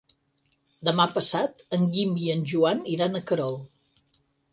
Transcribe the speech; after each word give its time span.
Demà 0.87 1.03
passat 1.17 1.61
en 1.77 1.83
Guim 1.97 2.15
i 2.29 2.31
en 2.37 2.41
Joan 2.53 2.81
iran 2.95 3.21
a 3.21 3.21
Querol. 3.33 3.59